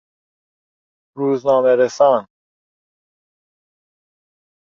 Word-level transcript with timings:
روزنامه 1.17 1.75
رسان 1.75 2.27